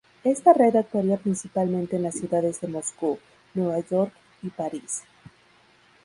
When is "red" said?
0.51-0.75